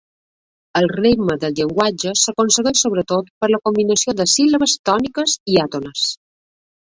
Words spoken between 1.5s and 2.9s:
llenguatge s'aconsegueix,